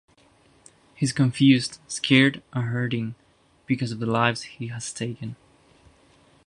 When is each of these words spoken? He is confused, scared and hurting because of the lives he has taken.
He 0.95 1.05
is 1.05 1.11
confused, 1.13 1.77
scared 1.87 2.41
and 2.53 2.69
hurting 2.69 3.13
because 3.67 3.91
of 3.91 3.99
the 3.99 4.07
lives 4.07 4.41
he 4.41 4.69
has 4.69 4.91
taken. 4.91 5.35